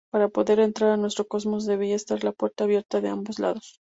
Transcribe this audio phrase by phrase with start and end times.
[0.11, 3.79] Para poder entrar a nuestro Cosmos debía estar la puerta abierta de ambos lados.